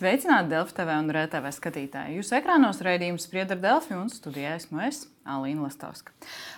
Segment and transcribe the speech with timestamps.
[0.00, 2.14] Sveicināti Delfi TV un RTV skatītāji.
[2.16, 6.14] Jūsu ekrānos raidījums spriedz ar Delfi un studijā esmu es, Alīna Lastovska.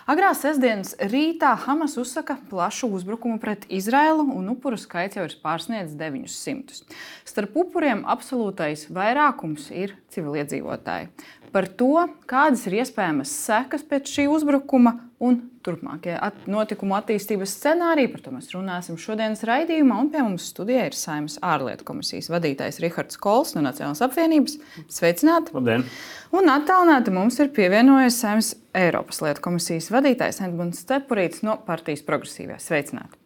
[0.07, 5.99] Agrā sestdienas rītā Hamas uzsaka plašu uzbrukumu pret Izraēlu un upuru skaits jau ir pārsniedzis
[5.99, 6.95] 900.
[7.27, 11.11] Starp upuriem absolūtais vairākums ir civiliedzīvotāji.
[11.53, 18.09] Par to, kādas ir iespējamas sekas pēc šī uzbrukuma un turpmākie at notikumu attīstības scenāriji.
[18.09, 19.99] Par to mēs runāsim šodienas raidījumā.
[20.01, 24.57] Un pie mums studijā ir Saimnes ārlietu komisijas vadītājs Rihards Kols no Nacionālās apvienības.
[24.91, 25.53] Sveicināti!
[25.53, 25.85] Labdien!
[26.33, 32.57] Un attālināti mums ir pievienojies Saimnes Eiropas lietu komisijas vadītājs Edmunds Cepurīts no partijas progresīvā.
[32.57, 33.21] Sveicināti!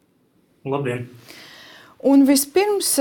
[0.68, 1.08] Labdien!
[2.06, 2.92] Un vispirms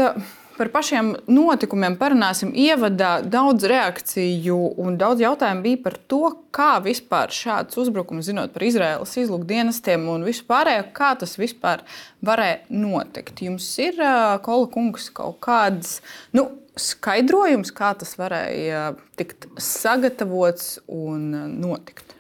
[0.58, 2.50] Par pašiem notikumiem parunāsim.
[2.58, 8.66] Ievadā daudz reakciju un daudz jautājumu bija par to, kā vispār šāds uzbrukums, zinot par
[8.66, 11.84] Izraēlas izlūkdienestiem un vispārējo, kā tas vispār
[12.26, 13.44] varēja notikt.
[13.46, 14.02] Jums ir,
[14.46, 16.00] Kola kungs, kaut kāds
[16.34, 18.88] nu, skaidrojums, kā tas varēja
[19.20, 21.30] tikt sagatavots un
[21.62, 22.18] notikt?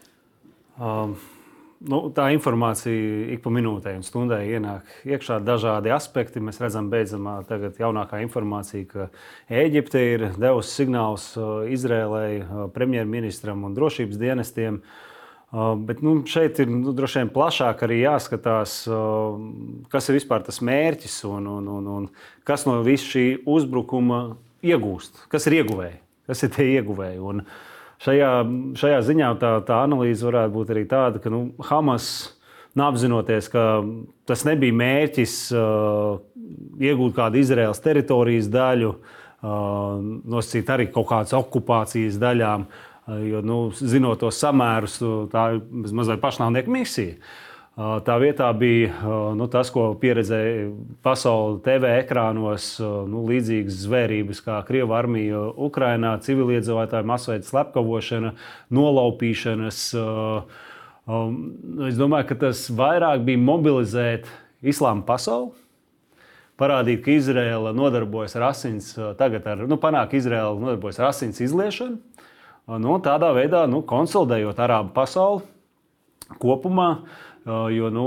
[0.77, 1.17] Um.
[1.85, 6.41] Nu, tā informācija ik pa minūtei un stundai ienāk iekšā dažādi aspekti.
[6.41, 9.05] Mēs redzam, beidzamā tagad jaunākā informācija, ka
[9.53, 14.81] Eģipte ir devusi signālus uh, Izrēlai, uh, premjerministram un drošības dienestiem.
[15.53, 18.79] Uh, bet nu, šeit ir nu, droši vien plašāk arī jāskatās,
[19.93, 22.11] kas ir vispār tas mērķis un, un, un, un
[22.47, 24.25] kas no visa šī uzbrukuma
[24.65, 27.21] iegūst, kas ir ieguvēji, kas ir tie ieguvēji.
[27.21, 28.31] Un, uh, šajā,
[28.79, 32.33] šajā ziņā tā, tā analīze varētu būt arī tāda, ka nu, Hamas.
[32.77, 33.61] Apzinoties, ka
[34.29, 36.19] tas nebija mērķis uh,
[36.77, 39.95] iegūt kādu Izraels teritorijas daļu, uh,
[40.29, 44.99] nosacīt arī kaut kādas okupācijas daļām, uh, jo, nu, zinot tos samērus,
[45.33, 47.17] tā ir mazliet pašnāvnieku misija.
[47.17, 47.46] Uh,
[47.77, 48.89] Tā vietā bija
[49.37, 50.71] nu, tas, ko pieredzēja
[51.05, 58.31] pasaules TV ekrānos, nu, līdzīgas zvērības kā Krievijas armija Ukrajinā, civiliedzīvotāju masveida slepkavošana,
[58.73, 59.81] nolaupīšanas.
[61.85, 64.25] Es domāju, ka tas vairāk bija mobilizēt
[64.65, 65.53] islāma pasauli.
[66.57, 68.89] Parādīt, ka Izraela nodarbojas ar asins,
[69.21, 72.01] tagad ar, nu, panāk, Izraela nodarbojas ar asins izliešanu.
[72.81, 75.45] Nu, tādā veidā nu, konsolidējot arābu pasauli
[76.41, 78.05] kopumā, uh, Jo, nu,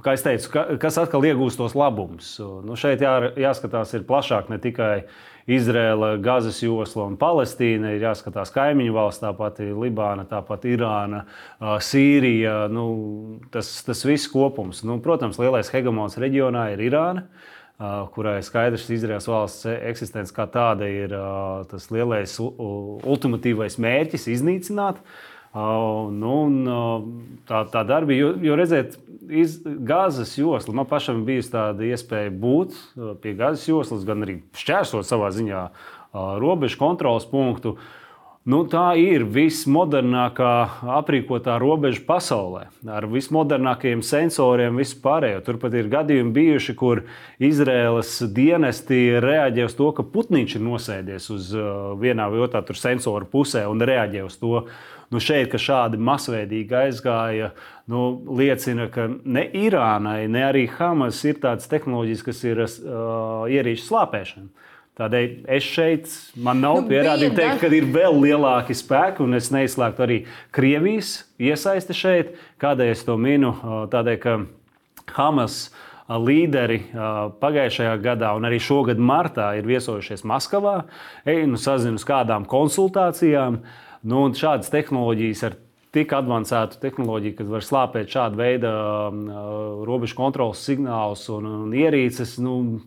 [0.00, 0.48] kā jau teicu,
[0.80, 2.30] kas atkal iegūst tos labumus?
[2.64, 5.04] Nu, šeit jā, jāskatās plašāk ne tikai
[5.44, 11.26] Izraela, Gazas josla un Palestīna, ir jāskatās kaimiņu valsts, tāpat Libāna, tāpat Irāna,
[11.60, 12.62] Sīrija.
[12.72, 12.86] Nu,
[13.52, 14.80] tas, tas viss kopums.
[14.88, 17.28] Nu, protams, lielais hegemons reģionā ir Irāna
[18.14, 21.12] kurai skaidrs, ka Izraels valsts eksistence kā tāda ir
[21.68, 25.02] tas lielais ultimatīvais mērķis iznīcināt.
[25.02, 26.54] Uh, Nu, un,
[27.46, 28.96] tā, tā darbība, jo, jo redziet,
[29.30, 32.74] iz, gāzes josla, man pašam bija tāda iespēja būt
[33.22, 35.68] pie gāzes joslas, gan arī šķērsot savā ziņā
[36.42, 37.76] robežu kontrols punktu.
[38.44, 40.50] Nu, tā ir vismodernākā
[40.98, 45.40] aprīkotā robeža pasaulē, ar vismodernākajiem sensoriem, vispārējo.
[45.46, 47.06] Turpat ir gadījumi bijuši, kur
[47.40, 51.54] Izraēlas dienesti reaģē uz to, ka putniņš ir nosēdies uz
[52.02, 54.58] vienā vai otrā sensoru pusē un reaģē uz to.
[54.60, 57.52] Uh, nu, šeit, ka šādi masveidīgi aizgāja,
[57.90, 58.04] nu,
[58.38, 64.70] liecina, ka ne Irānai, ne arī Hamas ir tādas tehnoloģijas, kas ir uh, ierīču slāpēšana.
[64.94, 69.48] Tādēļ es šeit, man nav nu, pierādījumu teikt, ka ir vēl lielāki spēki, un es
[69.50, 70.18] neizslēgtu arī
[70.54, 72.36] Krievijas iesaisti šeit.
[72.62, 73.50] Kādēļ es to minu?
[73.90, 74.36] Tādēļ, ka
[75.16, 75.64] Hamas
[76.06, 76.78] līderi
[77.42, 80.84] pagājušajā gadā un arī šogad martā ir viesojušies Maskavā,
[81.26, 83.64] ej, nu, sazinu uz kādām konsultācijām.
[84.06, 85.58] Nu, šādas tehnoloģijas ar
[85.94, 88.70] tik avansētu tehnoloģiju, kad var slāpēt šādu veidu
[89.88, 92.36] robežu kontrolas signālus un, un ierīces.
[92.42, 92.84] Nu,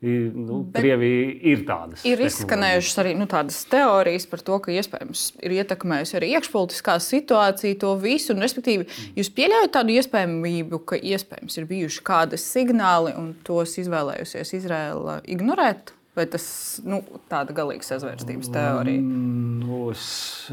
[0.00, 2.00] Nu, Krievija ir tādas.
[2.08, 7.76] Ir izskanējušas arī nu, tādas teorijas par to, ka iespējams ir ietekmējusi arī iekšpolitiskā situācija
[7.82, 8.32] to visu.
[8.32, 8.88] Un, respektīvi,
[9.18, 15.92] jūs pieļaujat tādu iespējamību, ka iespējams ir bijuši kādi signāli un tos izvēlējusies Izraela ignorēt?
[16.16, 16.48] Vai tas
[16.82, 19.04] nu, tāda galīga sazvērstības teorija?
[19.04, 20.08] Mm, nu, es,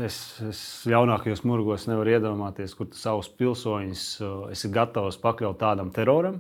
[0.06, 0.60] es, es
[0.92, 4.04] jaunākajos murgos nevaru iedomāties, kur savus pilsoņus
[4.52, 6.38] esi gatavs pakļaut tādam teroram,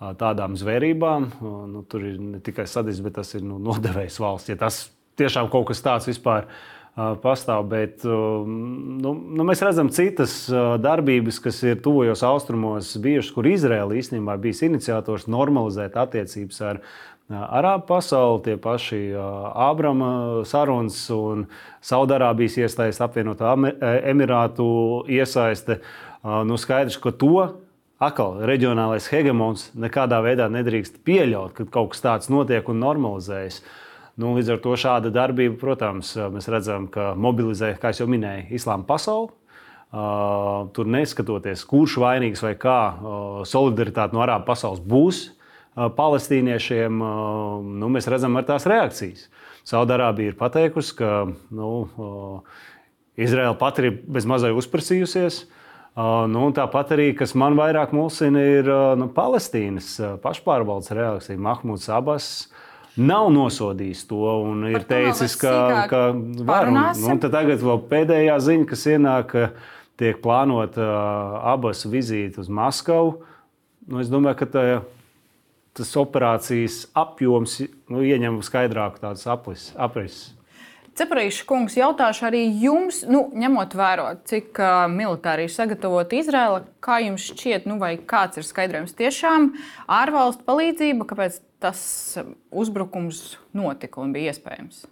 [0.00, 1.28] tādām zvērībām.
[1.72, 4.52] Nu, tur ir ne tikai sadis, bet tas ir nu, nodevējs valsts.
[4.52, 6.50] Ja tas tiešām kaut kas tāds vispār
[6.96, 10.46] pastāv, bet nu, nu, mēs redzam citas
[10.80, 16.80] darbības, kas ir tuvojos austrumos bijušas, kur Izraela īstenībā bijis iniciators normalizēt attiecības ar
[17.26, 21.48] Arābu pasauli, tie paši Ābrama sarunas un
[21.82, 23.50] Saudārābijas iesaiste, apvienotā
[24.12, 24.68] Emirātu
[25.10, 25.80] iesaiste.
[26.22, 27.48] Nu, skaidrs, ka to
[28.02, 33.62] atkal reģionālais hegemons nekādā veidā nedrīkst pieļaut, ka kaut kas tāds notiek un normalizējas.
[34.16, 38.86] Nu, līdz ar to šāda darbība, protams, mēs redzam, ka mobilizē, kā jau minēju, islāma
[38.88, 39.32] pasauli.
[39.96, 46.96] Uh, tur neskatoties, kurš vainīgs vai kā, uh, solidaritāte no arābu pasaules būs uh, palestīniešiem,
[47.00, 49.28] uh, nu, mēs redzam ar tās reakcijas.
[49.68, 51.12] Saudārābija ir pateikusi, ka
[51.54, 52.66] nu, uh,
[53.16, 55.44] Izraela pati ir bezmazai uzprasījusies.
[55.44, 55.65] Uh,
[56.28, 61.40] nu, tāpat arī, kas man vairāk mulsina, ir uh, nu, Palestīnas uh, pašpārvaldes reakcija.
[61.40, 62.26] Mahmuds Abbas
[63.00, 66.02] nav nosodījis to un ir teicis, ka, ka
[66.44, 66.68] var.
[66.68, 69.34] Un, nu, tagad vēl pēdējā ziņa, kas ienāk,
[69.96, 70.84] tiek plānota
[71.54, 73.22] abas vizīte uz Maskavu.
[73.88, 74.66] Nu, es domāju, ka tā,
[75.76, 80.35] tas operācijas apjoms nu, ieņem skaidrāku tādu aprises.
[80.96, 87.02] Ceparīša kungs, jautāšu arī jums, nu, ņemot vērā, cik uh, militāri ir sagatavota Izraela, kā
[87.04, 89.50] jums šķiet, nu, vai kāds ir skaidrojums tiešām
[89.92, 91.80] ārvalstu palīdzība, kāpēc tas
[92.48, 94.86] uzbrukums notika un bija iespējams?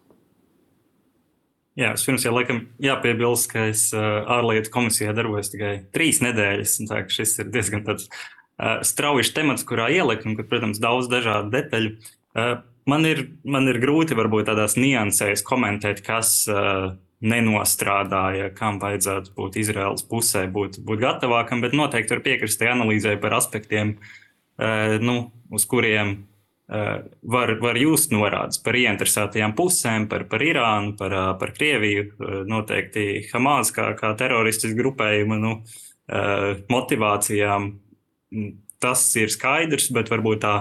[1.80, 6.76] Jā, pirms jau laikam jāpiebilst, ka es uh, ārlietu komisijā darbojos tikai trīs nedēļas.
[6.90, 11.96] Tā, šis ir diezgan tāds uh, strauji temats, kurā ielikt, un, protams, daudz dažādu detaļu.
[12.34, 12.54] Uh,
[12.90, 16.92] man ir, man ir grūti varbūt tādās niansēs komentēt, kas uh,
[17.24, 23.16] nenostrādāja, kam vajadzētu būt Izraels pusē, būt, būt gatavākam, bet noteikti var piekrist tai analīzē
[23.22, 25.16] par aspektiem, uh, nu,
[25.54, 31.32] uz kuriem uh, var, var just norādes par ieinteresētajām pusēm, par, par Irānu, par, uh,
[31.40, 37.72] par Krieviju, uh, noteikti Hamas kā, kā teroristisku grupējumu nu, uh, motivācijām.
[38.84, 40.56] Tas ir skaidrs, bet varbūt tā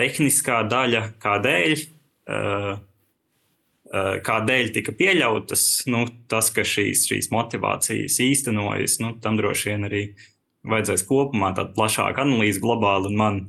[0.00, 1.76] tehniskā daļa, kādēļ,
[2.32, 2.72] uh,
[3.92, 9.88] uh, kādēļ tika pieļautas, nu, tas, ka šīs, šīs motivācijas īstenojas, nu, tam droši vien
[9.90, 10.04] arī
[10.68, 13.12] vajadzēs kopumā tādu plašāku analīzi globāli.
[13.16, 13.40] Man,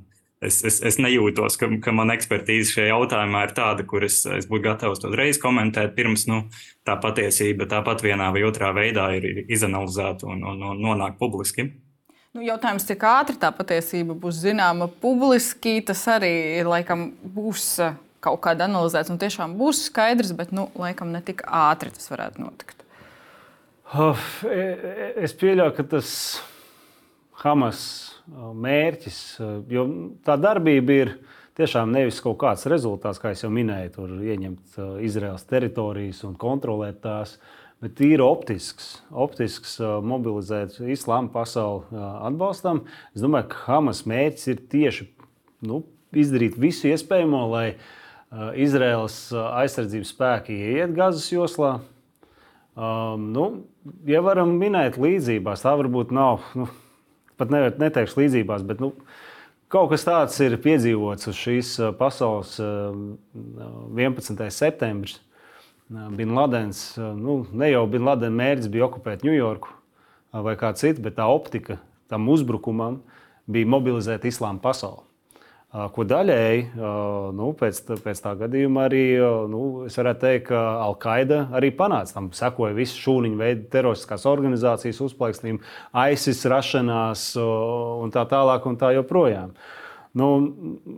[0.44, 4.48] es, es, es nejūtos, ka, ka man ekspertīze šajā jautājumā ir tāda, kur es, es
[4.50, 6.44] būtu gatavs to uzreiz komentēt, pirms nu,
[6.88, 11.72] tā patiesība tāpat vienā vai otrā veidā ir, ir izanalizēta un, un, un nonāk publiski.
[12.32, 18.40] Nu, jautājums, cik ātri tā patiesība būs zināma publiski, tas arī laikam būs uh, kaut
[18.46, 22.86] kāda analizēts un tiešām būs skaidrs, bet nu, laikam ne tik ātri tas varētu notikt.
[24.48, 24.64] E,
[25.28, 26.14] es pieļauju, ka tas
[27.42, 27.84] Hamas
[28.32, 29.20] mērķis,
[29.74, 29.84] jo
[30.24, 31.16] tā darbība ir
[31.60, 37.36] tiešām nevis kaut kāds rezultāts, kā jau minēju, tur ieņemt Izraels teritorijas un kontrolēt tās.
[37.36, 42.84] Uh, bet tīri optisks, optisks mobilizēt islāma pasauli atbalstam.
[43.16, 45.08] Es domāju, ka Hamas mērķis ir tieši
[45.68, 45.82] nu,
[46.14, 47.66] izdarīt visu iespējamo, lai
[48.62, 51.80] Izraels aizsardzības spēki ieiet Gazas joslā.
[52.72, 53.46] Um, nu,
[54.08, 56.70] ja varam minēt līdzībās, tā varbūt nav, nu,
[57.42, 58.94] pat ne, neteikšu līdzībās, bet nu,
[59.72, 64.48] kaut kas tāds ir piedzīvots uz šīs pasaules 11.
[64.56, 65.20] septembris.
[65.92, 69.74] Bin Ladens, nu, ne jau Bin Ladena mērķis bija okupēt Ņujorku
[70.46, 73.02] vai kā citu, bet tā optika tam uzbrukumam
[73.52, 75.04] bija mobilizēt islāma pasauli.
[75.72, 76.64] Ko daļēji
[77.36, 79.04] nu, pēc, pēc tā gadījuma arī
[79.52, 82.18] nu, es varētu teikt, ka Al-Qaida arī panāca.
[82.18, 85.64] Tam sekoja visas šūniņu veidu teroristiskās organizācijas uzplaiksnījumi,
[86.12, 89.56] ISIS rašanās un tā tālāk un tā joprojām.
[90.20, 90.32] Nu,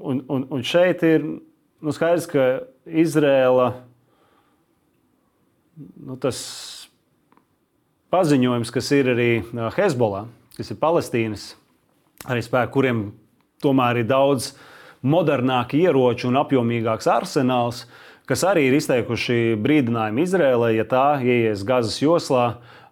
[0.02, 2.48] un, un, un šeit ir nu, skaidrs, ka
[2.90, 3.70] Izrēla
[5.78, 6.40] nu, tas
[8.14, 9.30] paziņojums, kas ir arī
[9.78, 10.28] Hezbollah,
[10.58, 11.48] kas ir Palestīnas
[12.30, 13.04] arī spēki, kuriem
[13.64, 14.54] tomēr ir daudz
[15.04, 17.84] modernāki ieroči un apjomīgāks arsenāls,
[18.30, 22.46] kas arī ir izteikuši brīdinājumu Izrēlai, ja tā ieies Gazas joslā,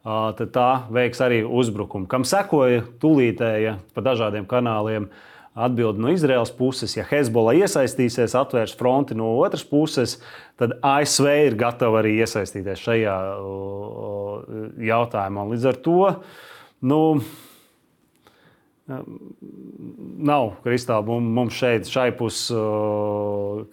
[0.04, 5.08] tad tā veiks arī uzbrukumu, kam sekoja tūlītēja pa dažādiem kanāliem
[5.52, 10.16] Atbildi no Izraels puses, ja Hezbollah iesaistīsies, atvērs fronti no otras puses,
[10.56, 13.16] tad ASV ir gatava arī iesaistīties šajā
[14.88, 15.44] jautājumā.
[15.52, 15.98] Līdz ar to
[16.88, 17.02] nu,
[20.32, 22.64] nav kristāla mums šeit, šai pusē,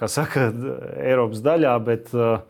[0.02, 0.50] kā saka,
[0.98, 2.40] Eiropas daļā, bet uh,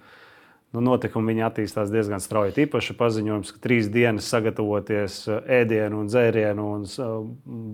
[0.75, 2.57] nu, notikumi attīstās diezgan strauji.
[2.59, 7.17] Tīpaši paziņojums, ka trīs dienas sagatavoties eh, ēdienu un dzērienu un eh,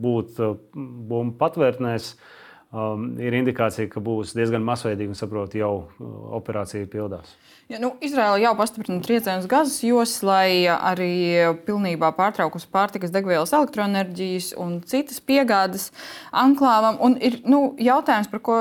[0.04, 2.14] būt eh, bumbu patvērtnēs.
[2.74, 5.84] Um, ir indikācija, ka būs diezgan masveidīgi un saprotu, jau
[6.34, 7.36] operācija pildās.
[7.70, 11.12] Ja, nu, Izraela jau pastiprina triecienus gazas joslas, lai arī
[11.68, 15.92] pilnībā pārtraukusi pārtikas degvielas, elektroenerģijas un citas piegādes
[16.34, 16.98] anklāvam.
[16.98, 18.58] Un ir nu, jautājums, par ko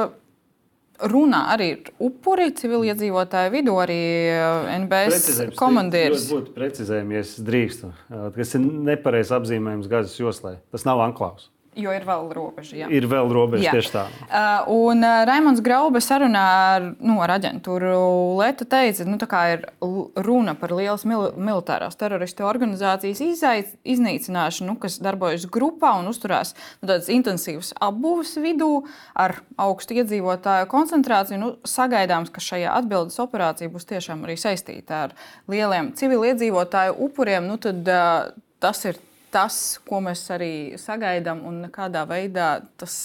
[1.01, 1.69] runā arī
[2.03, 4.01] upuri civiliedzīvotāju vidū, arī
[4.33, 6.27] eh, NBS komandieris.
[6.27, 7.93] Tas būtu precizējumi, ja es drīkstu.
[8.37, 10.57] Tas ir nepareizs apzīmējums Gazas joslai.
[10.73, 11.52] Tas nav anklāvs.
[11.75, 12.75] Jo ir vēl robeža.
[12.83, 12.87] Jā.
[12.93, 13.71] Ir vēl robeža, Jā.
[13.73, 14.03] tieši tā.
[14.27, 16.43] Uh, un uh, Raimons Graube sarunā
[16.75, 17.93] ar, nu, ar aģentūru
[18.37, 24.67] Lietu teica, nu, ka ir l- runa par lielas mil militārās teroristu organizācijas izaic, iznīcināšanu,
[24.73, 28.69] nu, kas darbojas grupā un uzturās nu, tādas intensīvas apbūves vidū
[29.17, 31.39] ar augstu iedzīvotāju koncentrāciju.
[31.41, 35.17] Nu, sagaidāms, ka šajā atbildes operācija būs tiešām arī saistīta ar
[35.49, 37.47] lieliem civiliedzīvotāju upuriem.
[37.49, 38.29] Nu, tad, uh,
[38.63, 38.99] tas ir
[39.33, 42.95] tas, ko mēs arī sagaidām, un kādā veidā tas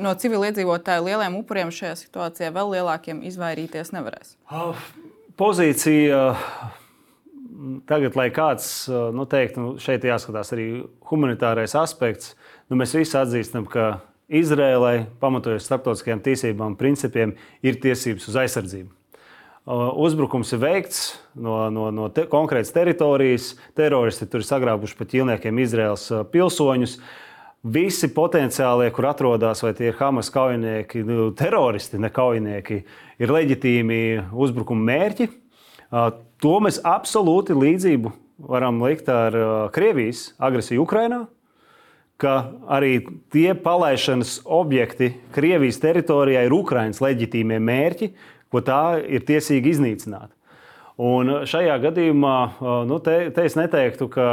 [0.00, 4.36] no civiliedzīvotāju lieliem upuriem šajā situācijā vēl lielākiem izvairīties nevarēs.
[5.40, 6.20] Pozīcija
[7.88, 10.68] tagad, lai kāds nu, teikt, nu, šeit jāskatās arī
[11.10, 12.34] humanitārais aspekts,
[12.68, 13.96] nu, mēs visi atzīstam, ka
[14.34, 18.88] Izrēlai, pamatojoties starptautiskajām tiesībām principiem, ir tiesības uz aizsardzību.
[19.64, 20.98] Uh, Uzbrukums ir veikts
[21.32, 23.54] no, no, no te, konkrētas teritorijas.
[23.76, 26.98] Teroristi tur ir sagrābuši pa ķīlniekiem Izraels uh, pilsoņus.
[27.64, 32.82] Visi potenciālie, kur atrodas, vai tie ir Hamas kaujinieki, nu, teroristi, ne kaujinieki,
[33.24, 34.02] ir leģitīmi
[34.36, 35.30] uzbrukuma mērķi.
[35.88, 36.12] Uh,
[36.44, 38.10] To mēs absolūti līdzību
[38.50, 39.36] varam likt ar
[39.72, 41.22] Krievijas agresiju Ukrajinā
[42.20, 42.34] ka
[42.70, 42.98] arī
[43.32, 48.10] tie palaišanas objekti Krievijas teritorijā ir Ukraiņas leģitīmie mērķi,
[48.54, 50.30] ko tā ir tiesīga iznīcināt.
[51.02, 52.36] Un šajā gadījumā
[52.86, 54.28] nu, te, te es neteiktu, ka,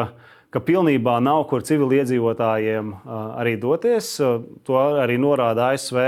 [0.54, 4.14] ka pilnībā nav kur civiliedzīvotājiem arī doties.
[4.70, 6.04] To arī norāda ASV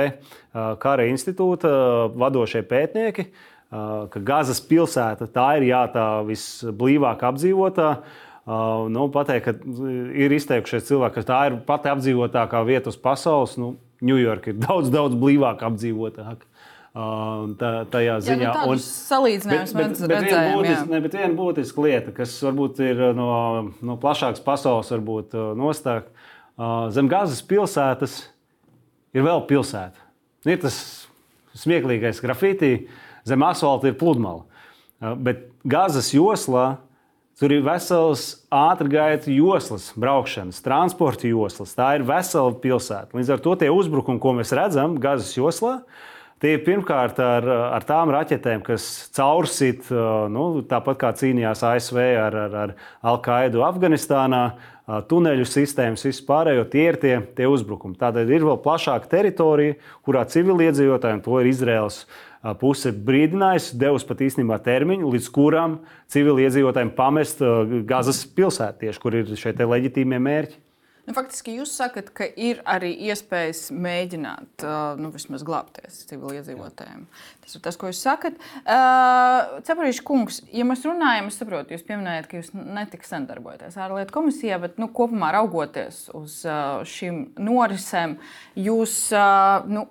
[0.83, 1.71] Kara institūta
[2.13, 3.25] vadošie pētnieki,
[3.73, 7.89] ka Gazas pilsēta tā ir jā, tā visblīvāk apdzīvotā.
[7.97, 8.29] Uh,
[8.91, 9.53] nu, pateikt, ka
[10.19, 13.57] ir izteikušies cilvēki, ka tā ir pati apdzīvotākā vieta uz pasaules.
[13.59, 16.43] Nu, Ņujorka ir daudz, daudz blīvāk apdzīvotāka.
[16.93, 18.43] Uh, tā, tajā ziņā.
[18.45, 22.81] Jā, nu, salīdzinājums bet, bet, bet, viena būtiska, ne, bet viena būtiska lieta, kas varbūt
[22.85, 23.29] ir no,
[23.81, 26.11] no plašākas pasaules, varbūt nostāk,
[26.53, 28.19] uh, zem Gāzes pilsētas
[29.17, 30.05] ir vēl pilsēta.
[30.45, 30.77] Ir tas
[31.57, 32.71] smieklīgais grafitī,
[33.25, 34.45] zem asfalta ir pludmale.
[35.01, 36.75] Uh, bet Gāzes joslā
[37.41, 41.73] Tur ir vesels ātrgaitu joslas, braukšanas, transporta joslas.
[41.73, 43.17] Tā ir vesela pilsēta.
[43.17, 45.79] Līdz ar to tie uzbrukumi, ko mēs redzam Gazas joslā,
[46.43, 47.47] tie ir pirmkārt ar,
[47.77, 48.85] ar tām raķetēm, kas
[49.15, 49.87] caursit,
[50.33, 52.75] nu, tāpat kā cīnījās ASV ar, ar, ar
[53.13, 54.43] Al-Qaidu Afganistānā,
[55.07, 57.95] tuneļu sistēmas, vispārējo tie ir tie, tie uzbrukumi.
[57.99, 62.01] Tādēļ ir vēl plašāka teritorija, kurā civiliedzīvotājiem to ir Izraels
[62.59, 65.79] puse brīdinājusi, devusi pat īstenībā termiņu, līdz kuram
[66.11, 67.39] civiliedzīvotājiem pamest
[67.87, 70.62] Gazas pilsētu, tieši kur ir šie leģitīmie mērķi.
[71.03, 74.63] Nu, faktiski jūs sakat, ka ir arī iespējas mēģināt
[75.03, 77.01] nu, vismaz glābties civiliedzīvotājiem.
[77.43, 78.37] Tas ir tas, ko jūs sakat.
[78.63, 83.75] Uh, Cepurīša kungs, ja mēs runājam, es saprotu, jūs pieminējat, ka jūs netik sen darbojaties
[83.83, 88.15] ārlietu komisijā, bet nu, kopumā raugoties uz uh, šīm norisēm,
[88.63, 89.89] jūs uh, nu,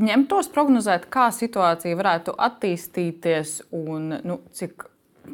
[0.00, 4.88] ņemtos prognozēt, kā situācija varētu attīstīties un nu, cik,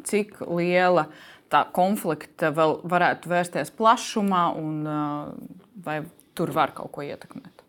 [0.07, 1.07] cik liela
[1.51, 4.85] tā konflikta vēl varētu vērsties plašumā, un
[5.85, 6.01] vai
[6.37, 7.61] tur var kaut ko ietekmēt?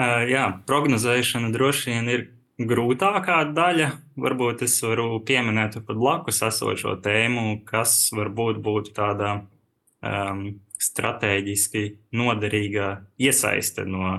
[0.00, 2.22] Uh, jā, prognozēšana droši vien ir
[2.60, 3.90] grūtākā daļa.
[4.20, 10.44] Varbūt es varu pieminēt pat blakus esošo tēmu, kas varbūt būtu tādā um,
[10.80, 11.84] strateģiski
[12.16, 14.14] noderīga iesaiste no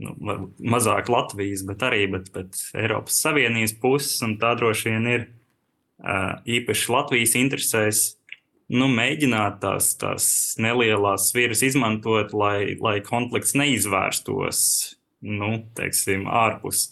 [0.00, 0.14] nu,
[0.56, 4.16] mazāk Latvijas, bet arī bet, bet Eiropas Savienības puses.
[4.40, 5.41] Tā droši vien ir uh,
[6.02, 8.02] īpaši Latvijas interesēs
[8.72, 10.26] nu, mēģināt tās, tās
[10.62, 14.60] nelielās sviras izmantot, lai, lai konflikts neizvērstos
[15.22, 16.88] nu, teiksim, ārpus,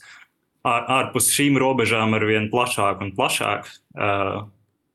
[0.62, 3.70] ār, ārpus šīm robežām ar vien plašāk un plašāk.
[3.98, 4.48] Uh,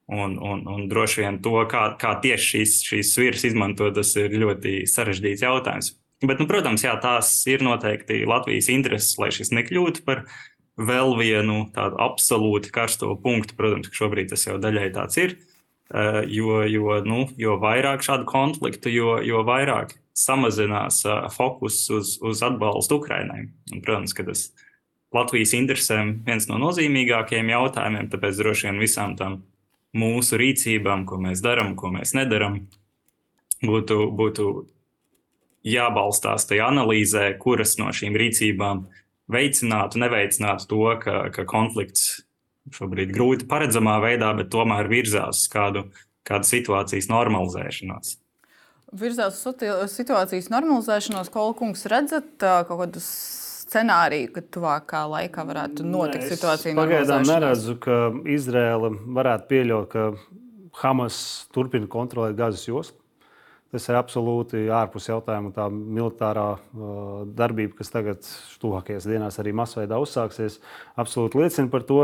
[0.05, 4.35] Un, un, un droši vien to, kā, kā tieši šīs, šīs sviras izmantot, tas ir
[4.37, 5.87] ļoti sarežģīts jautājums.
[6.21, 10.27] Bet, nu, protams, jā, tās ir noteikti Latvijas intereses, lai šis nekļūtu par
[10.77, 13.55] vēl vienu tādu absolūti karsto punktu.
[13.57, 15.37] Protams, ka šobrīd tas jau daļai tāds ir.
[16.31, 21.03] Jo, jo, nu, jo vairāk šādu konfliktu, jo, jo vairāk samazinās
[21.35, 23.49] fokus uz, uz atbalstu Ukrainai.
[23.73, 24.47] Un, protams, ka tas
[25.15, 29.43] Latvijas interesēm viens no nozīmīgākajiem jautājumiem, tāpēc droši vien visām tām
[29.95, 32.65] mūsu rīcībām, ko mēs darām, ko mēs nedarām,
[33.63, 34.49] būtu, būtu
[35.65, 38.85] jābalstās tajā analīzē, kuras no šīm rīcībām
[39.31, 42.25] veicinātu, neveicinātu to, ka, ka konflikts
[42.75, 45.85] šobrīd grūti paredzamā veidā, bet tomēr virzās uz kādu,
[46.25, 48.15] kādu situācijas normalizēšanos.
[48.95, 53.09] Virzās uz situācijas normalizēšanos, ko Kungs redzat kaut kādus
[53.65, 56.75] scenāriju, ka tuvākā laikā varētu notikt Nē, situācija.
[56.77, 57.97] Pagaidām neredzu, ka
[58.29, 60.05] Izraela varētu pieļaut, ka
[60.81, 61.17] Hamas
[61.55, 62.97] turpina kontrolēt Gazas joslu.
[63.75, 65.49] Tas ir absolūti ārpus jautājuma.
[65.51, 68.27] Tā militārā uh, darbība, kas tagad
[68.61, 70.61] tuvākajās dienās arī masveidā uzsāksies,
[70.95, 71.97] absolūti liecina par to.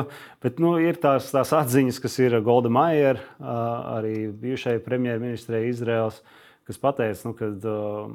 [0.44, 3.54] Bet nu, ir tās, tās atziņas, kas ir Golda Maier, uh,
[3.94, 6.20] arī bijušajai premjerministrei Izraels,
[6.68, 8.12] kas pateica, nu, ka uh,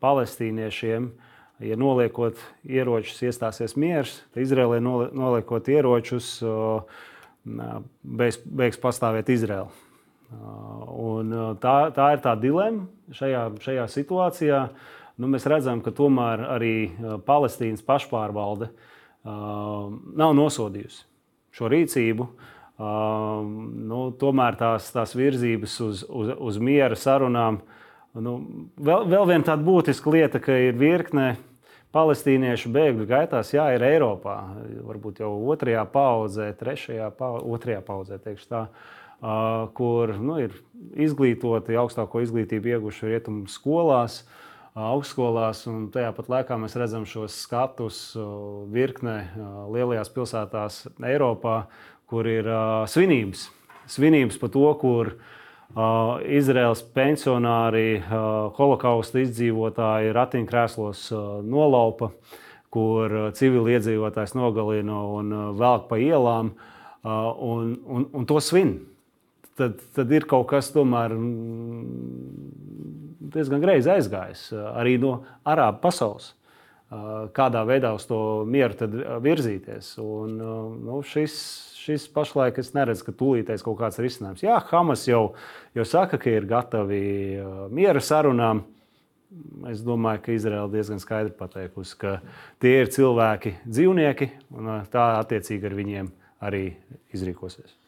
[0.00, 1.12] palestīniešiem,
[1.68, 7.04] ja noliekot ieročus, iestāsies miers, tad Izraēlē noliekot ieročus, uh,
[7.44, 9.89] beigs, beigs pastāvēt Izraēla.
[10.30, 14.60] Uh, un uh, tā, tā ir tā dilemma šajā, šajā situācijā.
[15.18, 18.70] Nu, mēs redzam, ka tomēr arī uh, Palestīnas pašpārvalde
[19.20, 21.02] nav nosodījusi
[21.52, 22.24] šo rīcību.
[22.80, 27.58] Nu, tomēr tās, tās virzības uz, uz, uz miera sarunām.
[28.16, 28.38] Nu,
[28.80, 31.34] vēl, vēl viena tāda būtiska lieta, ka ir virkne
[31.92, 34.38] palestīniešu bēgļu gaitās, jā, ir Eiropā.
[34.88, 38.64] Varbūt jau otrajā paudzē, trešajā paudzē, otrajā paudzē, teikšu tā.
[38.64, 38.99] Uh,
[39.76, 40.54] kur nu, ir
[40.96, 44.22] izglītoti, augstāko izglītību ieguvuši rietumu skolās,
[44.78, 45.66] augstskolās.
[45.92, 48.00] Tajā pat laikā mēs redzam šos skatus
[48.72, 49.16] virknē
[49.74, 51.64] lielajās pilsētās Eiropā,
[52.10, 52.48] kur ir
[52.90, 53.50] svinības.
[53.90, 55.12] Svinības par to, kur
[56.26, 58.00] Izraels pensionāri,
[58.56, 61.10] holokausta izdzīvotāji ratiņkrēslos
[61.46, 62.10] nolaupa,
[62.70, 66.54] kur civiliedzīvotājs nogalina un velk pa ielām,
[67.04, 68.78] un, un, un to svin
[69.60, 72.50] tad, tad ir kaut kas tomēr mm,
[73.34, 76.34] diezgan greizi aizgājis arī no arābu pasaules.
[77.36, 78.88] Kādā veidā uz to mieru
[79.22, 79.92] virzīties.
[80.02, 80.32] Un,
[80.82, 81.36] nu, šis,
[81.78, 84.42] šis pašlaik es neredzu, ka tūlītēs kaut kāds risinājums.
[84.42, 85.36] Jā, Hamas jau,
[85.78, 87.04] jau saka, ka ir gatavi
[87.70, 88.64] miera sarunām.
[89.70, 92.16] Es domāju, ka Izraela diezgan skaidri pateikusi, ka
[92.58, 96.10] tie ir cilvēki, dzīvnieki, un tā attiecīgi ar viņiem
[96.50, 96.64] arī
[97.14, 97.79] izrīkosies.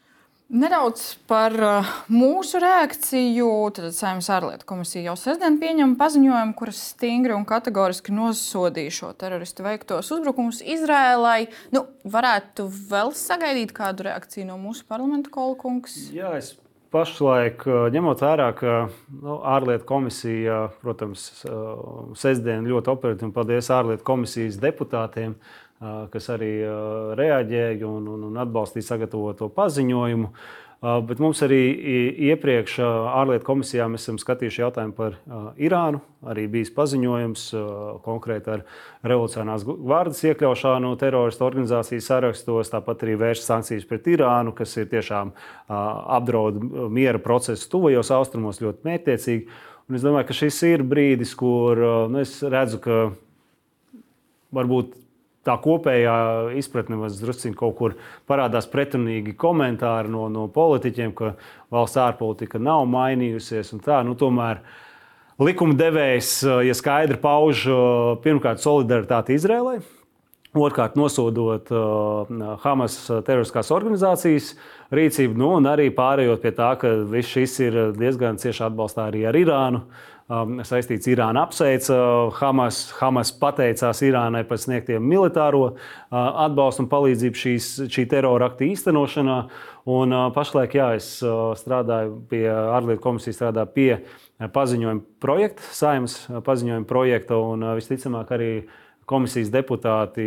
[0.53, 3.47] Nedaudz par uh, mūsu reakciju.
[3.73, 9.65] Tad Saimnes ārlietu komisija jau sestdien pieņem paziņojumu, kuras stingri un kategoriski nosodīja šo teroristu
[9.65, 11.47] veiktos uzbrukumus Izrēlai.
[11.73, 15.97] Nu, varētu vēl sagaidīt kādu reakciju no mūsu parlamenta kolkungs?
[16.13, 16.53] Jā, es
[16.93, 18.77] pašlaik, uh, ņemot vērā, ka
[19.09, 25.39] nu, ārlietu komisija, protams, uh, sestdien ļoti operatīvi, paldies ārlietu komisijas deputātiem,
[26.13, 26.53] kas arī
[27.19, 30.31] reaģēja un, un, un atbalstīja sagatavoto paziņojumu.
[30.83, 31.61] Bet mums arī
[32.27, 35.15] iepriekš ārlietu komisijā mēs esam skatījuši jautājumu par
[35.63, 36.01] Irānu.
[36.27, 37.45] Arī bijis paziņojums
[38.03, 38.65] konkrēti ar
[39.07, 45.31] revolucionārās gvardas iekļaušanu teroristu organizācijas sarakstos, tāpat arī vērst sankcijas pret Irānu, kas ir tiešām
[45.71, 46.59] apdraud
[46.91, 49.47] miera procesu tuvajos austrumos ļoti mērķiecīgi.
[49.87, 51.79] Un es domāju, ka šis ir brīdis, kur
[52.11, 52.99] nu, es redzu, ka
[54.51, 54.99] varbūt
[55.47, 56.17] tā kopējā
[56.59, 57.97] izpratne druskuļi kaut kur
[58.31, 61.35] parādās pretrunīgi komentāri no, no politiķiem, ka
[61.73, 63.75] valsts ārpolitika nav mainījusies.
[63.85, 64.63] Tā, nu, tomēr
[65.43, 66.37] likuma devējs,
[66.69, 67.67] ja skaidri pauž
[68.23, 69.81] pirmkārt solidaritāti Izrēlai.
[70.53, 74.51] Otrkārt, nosodot uh, Hamas teroristiskās organizācijas
[74.93, 79.25] rīcību, nu, un arī pārējot pie tā, ka viss šis ir diezgan cieši atbalstā arī
[79.31, 79.81] ar Irānu.
[79.81, 81.97] Uh, saistīts Irāna apsveica
[82.39, 82.93] Hamas.
[83.01, 85.77] Hamas pateicās Irānai par sniegtiem militāro uh,
[86.47, 89.39] atbalstu un palīdzību šīs, šī terora akta īstenošanā.
[89.93, 93.91] Un, uh, pašlaik jā, es uh, strādāju pie ārlietu komisijas, strādāju pie
[94.53, 98.53] paziņojuma projekta, saimnes paziņojuma projekta un visticamāk arī
[99.07, 100.25] komisijas deputāti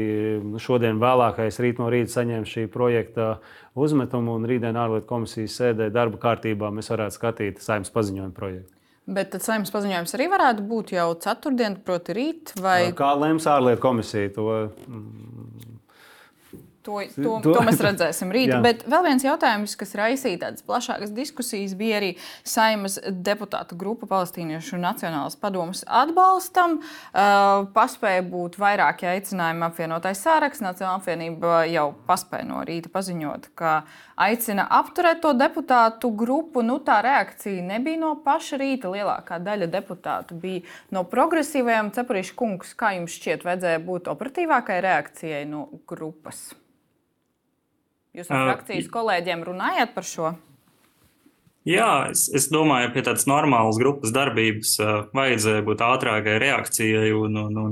[0.62, 3.38] šodien vēlākais rīt no rīta saņems šī projekta
[3.76, 8.75] uzmetumu, un rītdien ārlietu komisijas sēdē darba kārtībā mēs varētu skatīt saimnes paziņojumu projektu.
[9.06, 12.56] Bet tad saimnes paziņojums arī varētu būt jau ceturtdien, proti, rīt.
[12.58, 12.80] Vai...
[12.98, 14.48] Kā lems ārlietu komisija to?
[16.86, 17.54] To, to, to.
[17.54, 18.52] to mēs redzēsim rīt.
[18.66, 22.12] Bet vēl viens jautājums, kas raisīja tādas plašākas diskusijas, bija arī
[22.46, 26.78] Saimas deputātu grupa Palestīniešu Nacionālas padomus atbalstam.
[27.10, 30.66] Uh, paspēja būt vairāki aicinājumi apvienotais sāraksts.
[30.66, 33.80] Nacionāla apvienība jau paspēja no rīta paziņot, ka
[34.16, 36.64] aicina apturēt to deputātu grupu.
[36.66, 38.92] Nu, tā reakcija nebija no paša rīta.
[38.94, 40.64] Lielākā daļa deputātu bija
[40.96, 41.92] no progresīvajiem.
[41.96, 46.48] Cepurīša kungs, kā jums šķiet, vajadzēja būt operatīvākai reakcijai no grupas?
[48.16, 50.36] Jūs ar frakcijas kolēģiem runājat par šo?
[51.68, 57.08] Jā, es, es domāju, ka pie tādas normālas grupas darbības uh, vajadzēja būt ātrākai reakcijai,
[57.18, 57.72] un, un, un,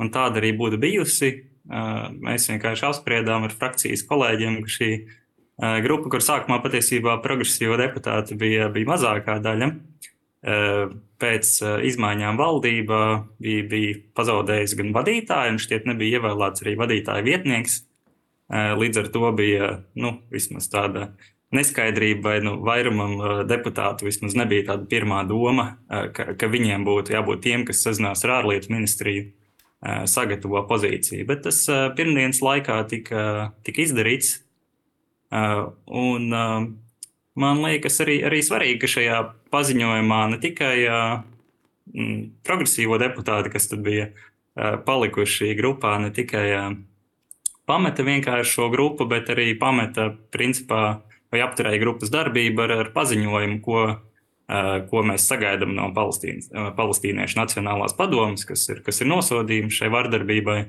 [0.00, 1.34] un tāda arī būtu bijusi.
[1.64, 5.12] Uh, mēs vienkārši apspriedām ar frakcijas kolēģiem, ka šī uh,
[5.58, 13.02] grupa, kur sākumā patiesībā progresīvo deputātu bija, bija mazākā daļa, uh, pēc uh, izmaiņām valdībā
[13.42, 17.82] bija, bija pazaudējusi gan vadītāju, un šķiet nebija ievēlēts arī vadītāja vietnieks.
[18.54, 21.06] Līdz ar to bija nu, vismaz tāda
[21.56, 23.14] neskaidrība, vai nu, vairumam
[23.48, 28.34] deputātu vismaz nebija tāda pirmā doma, ka, ka viņiem būtu jābūt tiem, kas sazinās ar
[28.42, 29.30] ārlietu ministriju,
[30.12, 31.24] sagatavo pozīciju.
[31.28, 31.62] Bet tas
[31.96, 33.24] pirmdienas laikā tika,
[33.64, 34.43] tika izdarīts.
[35.30, 36.28] Un
[37.34, 39.20] man liekas arī, arī svarīgi, ka šajā
[39.54, 40.76] paziņojumā ne tikai
[42.46, 44.10] progresīvo deputāti, kas tad bija
[44.54, 46.46] palikuši grupā, ne tikai
[47.68, 51.00] pameta vienkārši šo grupu, bet arī pameta principā
[51.32, 53.84] vai apturēja grupas darbību ar, ar paziņojumu, ko,
[54.90, 60.60] ko mēs sagaidām no Palestīniešu Nacionālās padomas, kas ir, kas ir nosodījums šai vardarbībai.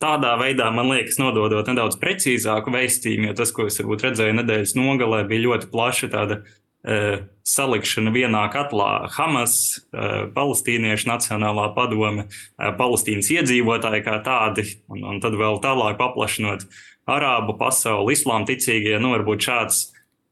[0.00, 5.24] Tādā veidā, man liekas, nododot nedaudz precīzāku vēstījumu, jo tas, ko es redzēju nedēļas nogalē,
[5.28, 9.10] bija ļoti plaša tāda uh, salikšana vienā katlā.
[9.12, 9.58] Hamas,
[9.92, 16.64] uh, Palestīniešu Nacionālā padome, uh, Palestīnas iedzīvotāji kā tādi, un, un tad vēl tālāk paplašinot
[17.10, 19.84] arābu pasauli, islām ticīgie, nu, varbūt šāds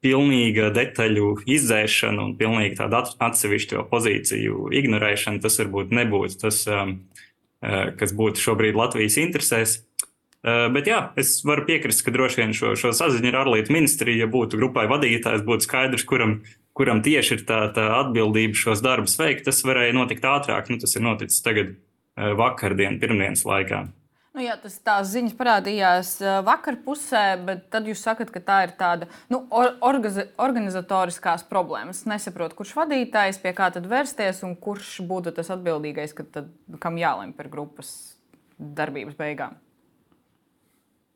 [0.04, 7.00] pilnīga detaļu izdzēšana un pilnīgi tāda atsevišķo pozīciju ignorēšana, tas varbūt nebūtu tas, um,
[7.60, 9.78] kas būtu šobrīd Latvijas interesēs.
[10.38, 14.20] Uh, bet jā, es varu piekrist, ka droši vien šo, šo saziņu ar ārlietu ministriju,
[14.22, 16.36] ja būtu grupai vadītājs, būtu skaidrs, kuram,
[16.78, 19.48] kuram tieši ir tā, tā atbildība šos darbus veikt.
[19.48, 23.88] Tas varēja notikt ātrāk, nu, tas ir noticis tagad uh, vakardien, pirmdienas laikā.
[24.38, 26.08] Nu, jā, tas tās ziņas parādījās
[26.46, 32.04] vakar pusē, bet tad jūs sakat, ka tā ir tāda nu, or, organizatoriskās problēmas.
[32.04, 37.00] Es nesaprotu, kurš vadītājs, pie kā tad vērsties un kurš būtu tas atbildīgais, tad, kam
[37.02, 37.90] jālemj par grupas
[38.58, 39.58] darbības beigām.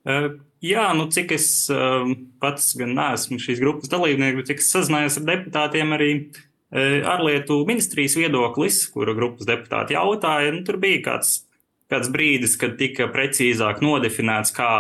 [0.03, 2.11] Uh, jā, nu cik es uh,
[2.43, 7.63] pats gan neesmu šīs grupas dalībnieks, bet cik es sazinājos ar deputātiem, arī uh, ārlietu
[7.71, 11.45] ministrijas viedoklis, kura grupas deputāti jautāja, nu, tur bija kāds
[11.93, 14.73] kāds brīdis, kad tika precīzāk nodefinēts, kā,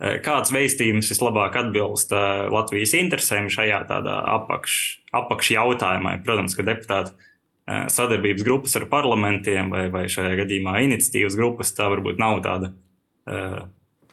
[0.00, 4.76] eh, kāds veistījums vislabāk atbilst eh, Latvijas interesēm šajā apakš,
[5.12, 6.18] apakš jautājumā.
[6.24, 11.90] Protams, ka deputāti eh, sadarbības grupas ar parlamentiem vai, vai šajā gadījumā iniciatīvas grupas tā
[11.92, 12.74] varbūt nav tāda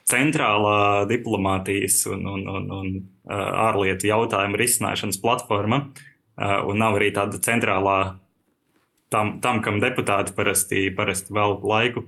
[0.05, 2.89] centrālā diplomātijas un, un, un, un
[3.31, 5.77] ārlietu jautājumu risināšanas platforma,
[6.35, 7.95] un nav arī tāda centrālā
[9.15, 12.05] tam, tam kam deputāti parasti, parasti vēl laiku.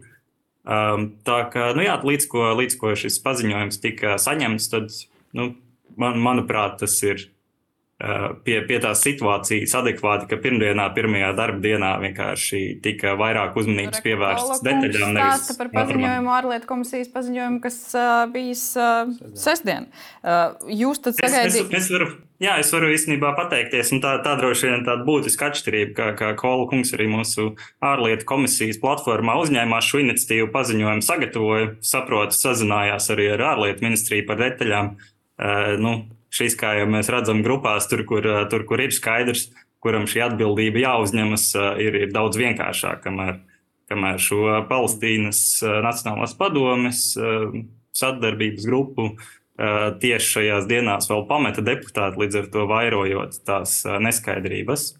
[0.67, 4.91] Tā kā, nu jā, līdz ko, līdz ko šis paziņojums tika saņemts, tad,
[5.37, 5.53] nu,
[5.95, 7.29] man, manuprāt, tas ir
[7.97, 14.61] pie, pie tās situācijas adekvāti, ka pirmdienā, pirmajā darba dienā vienkārši tika vairāk uzmanības pievērsts
[14.67, 15.17] detaļām.
[15.17, 19.89] Nevis par paziņojumu, ārlietu komisijas paziņojumu, kas uh, bijis uh, sestdien.
[20.21, 21.73] Uh, jūs tad sagaidījāt?
[21.73, 25.01] Es, es, es varu Jā, es varu īstenībā pateikties, un tā, tā droši vien tāda
[25.07, 27.47] būtiska atšķirība, ka, ka Kola kungs arī mūsu
[27.81, 34.37] ārlietu komisijas platformā uzņēmās šo iniciatīvu paziņojumu, sagatavoja, saprotu, sazinājās arī ar ārlietu ministriju par
[34.43, 34.91] detaļām.
[34.93, 35.95] Uh, nu,
[36.33, 39.49] šis, kā jau mēs redzam, grupās, tur, kur, tur, kur ir skaidrs,
[39.83, 43.41] kuram šī atbildība jāuzņemas, uh, ir, ir daudz vienkāršāk, kamēr,
[43.91, 47.09] kamēr šo Palestīnas uh, Nacionālās padomes
[47.97, 49.11] sadarbības grupu
[49.57, 54.91] Eh, tieši šajās dienās vēl pameta deputāti, līdz ar to vairojot tās eh, neskaidrības.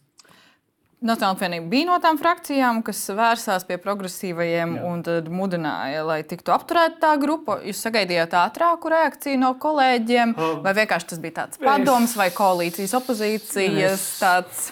[0.98, 4.86] Nacionāla apvienība bija no tām frakcijām, kas vērsās pie progresīvajiem Jā.
[4.90, 7.60] un mudināja, lai tiktu apturēta tā grupa.
[7.62, 12.96] Jūs sagaidījāt ātrāku reakciju no kolēģiem, um, vai vienkārši tas bija tāds padoms vai koalīcijas
[12.98, 13.94] opozīcijas?
[13.94, 14.64] Es, tāds...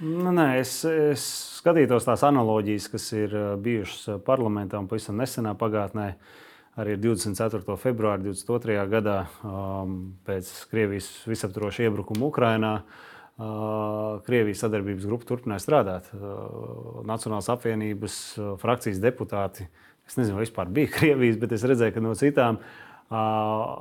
[0.00, 1.26] nu, nē, es, es
[1.58, 6.08] skatītos tās analoģijas, kas ir eh, bijušas parlamentā un pavisam nesenā pagātnē.
[6.16, 6.32] Uh,
[6.80, 7.76] arī 24.
[7.80, 8.78] februāra 22.
[8.92, 12.72] gadā um, pēc Krievijas visaptvaroša iebrukuma Ukrajinā.
[12.80, 16.08] Uh, Krievijas sadarbības grupa turpināja strādāt.
[16.16, 19.66] Uh, Nacionālās apvienības uh, frakcijas deputāti,
[20.08, 23.74] es nezinu, vai vispār bija Krievijas, bet es redzēju, ka no citām uh,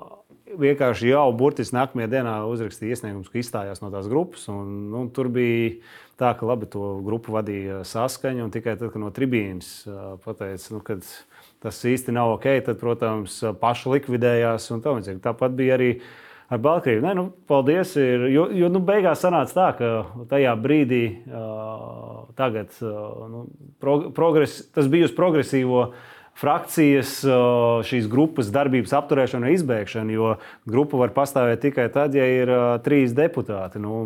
[0.60, 4.44] vienkārši jau burtiski nākamajā dienā uzrakstīja iesniegumus, ka izstājās no tās grupas.
[4.52, 5.72] Un, nu, tur bija
[6.20, 10.68] tā, ka labi to grupu vadīja saskaņa, un tikai tad, kad no tribīnes uh, pateica,
[10.76, 11.00] nu, ka
[11.64, 15.24] tas īsti nav ok, tad, protams, paši likvidējās un tā līdzīgi.
[15.24, 15.94] Tāpat bija arī
[16.50, 17.06] ar Baltkrieviju.
[17.06, 17.96] Nē, nu, paldies.
[18.00, 23.46] Ir, jo jo nu, beigās sanāca tā, ka tajā brīdī, uh, tagad, uh, nu,
[23.82, 25.88] progres, tas bija uz progresīvo
[26.36, 27.22] frakcijas,
[27.88, 30.34] šīs grupas darbības apturēšana, izbēgšana, jo
[30.68, 32.52] grupa var pastāvēt tikai tad, ja ir
[32.84, 33.80] trīs deputāti.
[33.80, 34.02] Nu,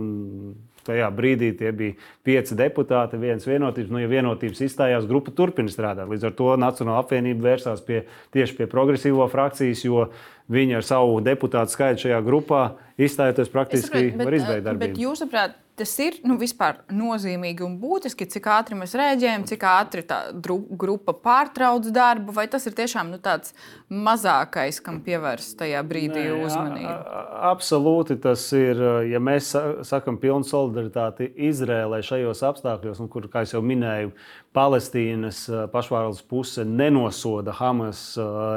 [0.87, 3.91] tajā brīdī tie bija pieci deputāti, viens vienotības.
[3.93, 6.09] Nu, ja vienotības izstājās, grupa turpina strādāt.
[6.11, 8.03] Līdz ar to Nacionāla apvienība vērsās pie,
[8.35, 10.07] tieši pie progresīvo frakcijas, jo
[10.49, 12.63] viņi ar savu deputātu skaitu šajā grupā
[12.99, 14.85] izstājoties praktiski sapratu, bet, var izbeigt darbību.
[14.87, 20.03] Bet jūsuprāt, tas ir nu, vispār nozīmīgi un būtiski, cik ātri mēs rēģējam, cik ātri
[20.07, 23.55] tā grupa pārtrauc darbu, vai tas ir tiešām nu, tāds
[23.89, 26.93] mazākais, kam pievērst tajā brīdī Nē, uzmanību?
[27.49, 28.83] Absolūti tas ir.
[29.09, 29.53] Ja mēs
[29.87, 34.13] sakām pilnu solidaritāti Izrēlai šajos apstākļos, un kur, kā jau minēju,
[34.55, 38.01] Palestīnas pašvārdas puse nenosoda Hamas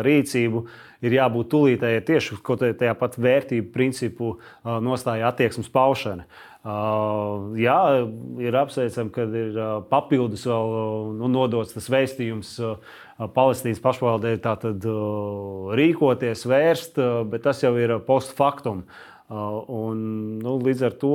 [0.04, 0.64] rīcību,
[1.04, 2.38] ir jābūt tūlītējai tieši
[2.80, 6.26] tajā pat vērtību principu nostāja attieksmes paušanai.
[6.62, 7.76] Uh, jā,
[8.38, 12.92] ir apsveicami, ka ir uh, papildus vēl nu, nodots tas vēstījums uh,
[13.34, 14.82] Palestīnas pašvaldē tātad,
[15.78, 16.98] rīkoties, vērst,
[17.30, 18.80] bet tas jau ir post factum.
[19.30, 20.00] Un,
[20.42, 21.12] nu, līdz ar to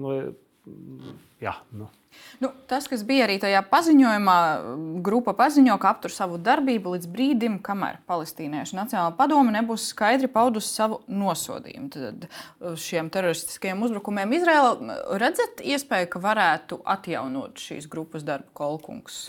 [0.00, 0.14] nu,
[1.44, 1.90] jā, nu,
[2.40, 4.36] Nu, tas, kas bija arī tajā paziņojumā,
[5.04, 10.72] grupa paziņo, ka aptur savu darbību līdz brīdim, kamēr Palestīniešu Nacionālā padome nebūs skaidri paudusi
[10.72, 12.24] savu nosodījumu Tad
[12.80, 14.32] šiem teroristiskajiem uzbrukumiem.
[14.38, 19.26] Izraela redzat iespēju, ka varētu atjaunot šīs grupas darbu kolkungs?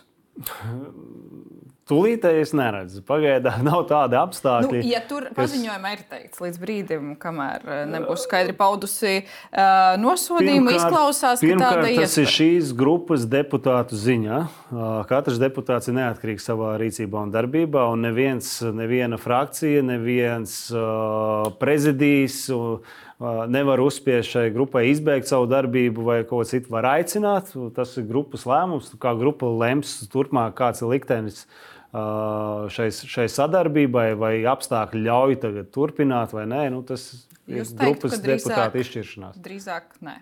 [1.91, 3.01] Tūlītēji neredzu.
[3.07, 4.79] Pagaidām nav tādi apstākļi.
[4.83, 5.35] Nu, ja tur kas...
[5.39, 11.89] paziņojumā ir teikts, līdz brīdim, kamēr eh, nebūs skaidri paudusi uh, nosodījumu, izklausās, ka tāda
[11.91, 12.03] ir.
[12.05, 14.41] Tas ir šīs grupas deputātu ziņā.
[14.71, 21.49] Uh, katrs deputāts ir neatkarīgs savā rīcībā un darbībā, un neviens, neviena frakcija, neviens uh,
[21.59, 22.45] prezidijs.
[22.53, 23.09] Uh,
[23.51, 27.51] nevar uzspiest šai grupai izbeigt savu darbību, vai ko citu var aicināt.
[27.75, 31.45] Tas ir grupas lēmums, kā grupa lems turpmāk, kāds ir liktenis
[31.91, 36.65] šai, šai sadarbībai, vai apstākļi ļauj tagad turpināt vai nē.
[36.73, 37.09] Nu, tas
[37.45, 39.39] Jūs ir teiktu, grupas deputāta izšķiršanās.
[39.43, 40.17] Drīzāk nē.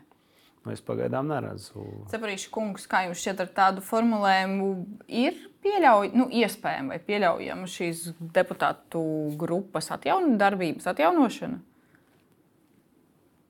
[0.66, 1.86] Nu, es pagaidām neredzu.
[2.12, 4.68] Ceparīša kungs, kā jums šķiet ar tādu formulējumu,
[5.08, 9.02] ir pieļauj, nu, iespējama vai pieļaujama šīs deputātu
[9.40, 11.62] grupas atjaun, darbības atjaunošana?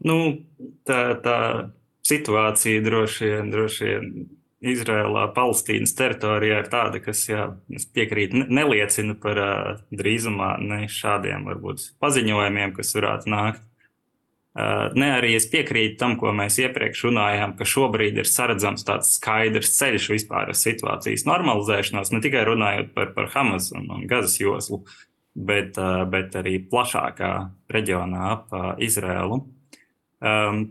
[0.06, 0.20] Nu,
[0.88, 1.40] tā, tā
[2.08, 4.12] situācija droši vien, droši vien
[4.60, 11.46] Izrēlā, Palestīnas teritorijā ir tāda, kas, jā, es piekrītu, neliecina par uh, drīzumā ne šādiem
[11.48, 13.64] varbūt paziņojumiem, kas varētu nākt.
[14.60, 19.14] Uh, ne arī es piekrītu tam, ko mēs iepriekš runājām, ka šobrīd ir saredzams tāds
[19.16, 24.36] skaidrs ceļš vispār ar situācijas normalizēšanos, ne tikai runājot par, par Hamas un, un Gazas
[24.42, 24.82] joslu,
[25.36, 27.32] bet, uh, bet arī plašākā
[27.72, 29.40] reģionā ap Izrēlu.
[30.20, 30.66] Um,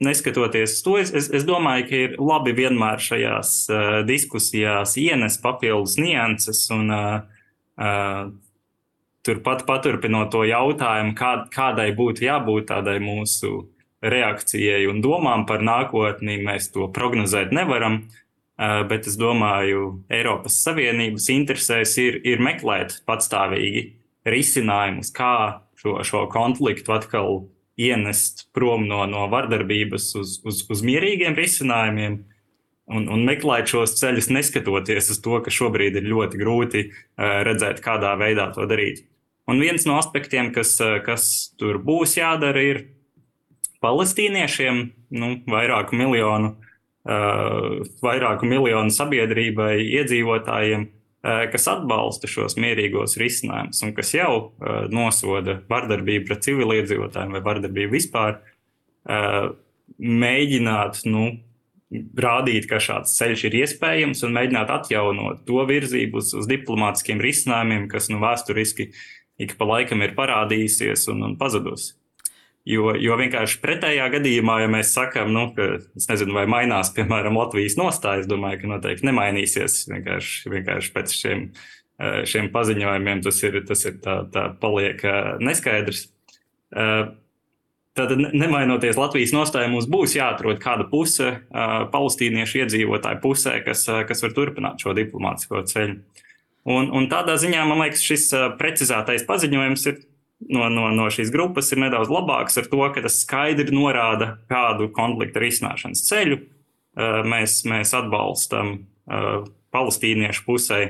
[0.00, 6.62] neskatoties to, es, es domāju, ka ir labi vienmēr šajās uh, diskusijās ienest papildus nianses
[6.72, 7.42] un uh,
[7.76, 8.30] uh,
[9.26, 13.68] turpat paturpinot to jautājumu, kā, kādai būtu jābūt tādai mūsu
[14.00, 18.06] reakcijai un domām par nākotni, mēs to prognozēt nevaram.
[18.60, 23.86] Uh, bet es domāju, Eiropas Savienības interesēs ir, ir meklēt patstāvīgi
[24.28, 25.34] risinājumus, kā
[25.80, 27.46] šo, šo konfliktu atkal
[27.78, 32.18] ienest prom no, no vardarbības uz, uz, uz mierīgiem risinājumiem
[32.90, 37.82] un, un meklēt šos ceļus, neskatoties uz to, ka šobrīd ir ļoti grūti uh, redzēt,
[37.84, 39.04] kādā veidā to darīt.
[39.50, 42.82] Un viens no aspektiem, kas, uh, kas tur būs jādara, ir
[43.84, 44.82] palestīniešiem,
[45.16, 46.56] nu, vairāku miljonu,
[47.08, 54.86] uh, vairāku miljonu sabiedrībai, iedzīvotājiem Eh, kas atbalsta šos mierīgos risinājumus un kas jau uh,
[54.92, 59.52] nosoda vardarbību pret civiliedzīvotājiem vai vardarbību vispār, uh,
[60.00, 61.26] mēģināt nu,
[61.90, 67.88] rādīt, ka šāds ceļš ir iespējams un mēģināt atjaunot to virzību uz, uz diplomātiskiem risinājumiem,
[67.90, 68.90] kas nu, vēsturiski
[69.40, 71.99] ik pa laikam ir parādījusies un, un pazudusi.
[72.68, 77.78] Jo, jo vienkārši pretējā gadījumā, ja mēs sakām, nu, ka nezinu, vai mainās, piemēram, Latvijas
[77.80, 79.86] nostāja, es domāju, ka noteikti nemainīsies.
[79.88, 81.46] Vienkārši, vienkārši pēc šiem,
[81.96, 86.04] eh, šiem paziņojumiem tas ir, tas ir tā, tā paliek eh, neskaidrs.
[86.76, 87.08] Eh,
[87.96, 94.36] tad, nemainoties Latvijas nostājai, mums būs jāatrod kāda puse, palestīniešu iedzīvotāju pusē, kas, kas var
[94.36, 95.98] turpināt šo diplomātsko ceļu.
[96.70, 98.28] Un, un tādā ziņā man liekas, šis
[98.60, 100.00] precizētais paziņojums ir
[100.48, 104.90] no, no, no šīs grupas ir nedaudz labāks ar to, ka tas skaidri norāda, kādu
[104.96, 110.80] konfliktu risināšanas ceļu uh, mēs, mēs atbalstam uh, palestīniešu pusē.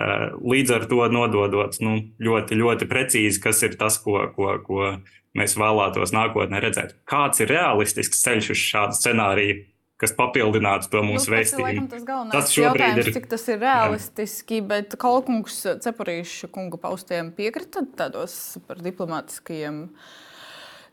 [0.00, 4.92] Uh, līdz ar to nododot nu, ļoti, ļoti precīzi, kas ir tas, ko, ko, ko
[5.36, 6.96] mēs vēlētos nākotnē redzēt.
[7.10, 9.58] Kāds ir realistisks ceļš uz šādu scenāriju,
[10.00, 11.88] kas papildinātu to mūsu nu, vēstījumu.
[11.90, 13.10] Tas, tas, tas šobrīd ir.
[13.16, 14.66] Cik tas ir realistiski, jā.
[14.72, 18.34] bet Kalkungs Cepurīša kunga paustiem piekrita tādos
[18.68, 19.82] par diplomātiskajiem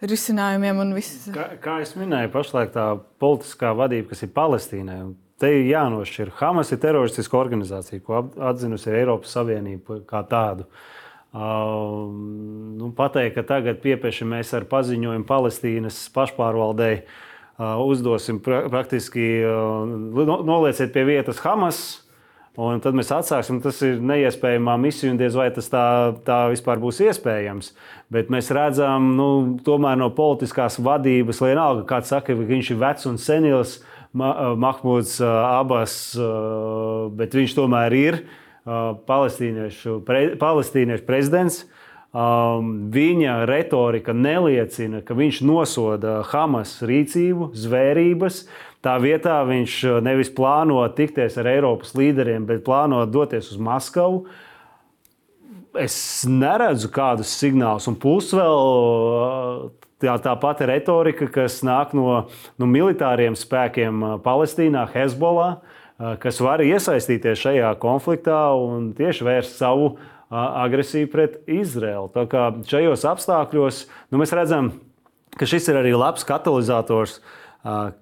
[0.04, 1.30] risinājumiem un viss.
[1.34, 2.90] Kā, kā es minēju, pašlaik tā
[3.22, 5.00] politiskā vadība, kas ir Palestīnai,
[5.42, 6.36] te ir jānošķir.
[6.42, 10.68] Hamas ir teroristiska organizācija, ko atzinusi Eiropas Savienība kā tādu.
[11.38, 12.08] Uh,
[12.78, 14.26] nu, pateikt, ka tagad piepieši
[14.58, 17.18] ar paziņojumu Palestīnas pašpārvaldei uh,
[17.58, 19.88] uzdosim pra praktiski uh,
[20.46, 22.04] nolieciet pie vietas Hamas.
[22.58, 25.84] Un tad mēs atsāksim, tas ir neiespējamā misija, un diez vai tas tā,
[26.26, 27.70] tā vispār būs iespējams.
[28.10, 29.28] Bet mēs redzam, nu,
[29.62, 33.76] tomēr no politiskās vadības, lai vienalga, kāds saka, ka viņš ir vecs un senils,
[34.18, 35.94] Mahmuds Abbas,
[37.20, 38.20] bet viņš tomēr ir
[38.66, 41.62] palestīniešu, pre, palestīniešu prezidents.
[42.18, 48.40] Um, viņa retorika neliecina, ka viņš nosoda Hamas rīcību, zvērības.
[48.82, 54.24] Tā vietā viņš nevis plāno tikties ar Eiropas līderiem, bet plāno doties uz Maskavu.
[55.78, 59.70] Es neredzu kādus signālus, un plus vēl
[60.02, 62.24] tā, tā pati retorika, kas nāk no,
[62.58, 65.60] no militāriem spēkiem Palestīnā, Hezbollah
[66.22, 69.96] kas var iesaistīties šajā konfliktā un tieši vērst savu
[70.30, 72.10] agresiju pret Izraelu.
[72.68, 74.72] Šajos apstākļos nu, mēs redzam,
[75.38, 77.20] ka šis ir arī labs katalizators.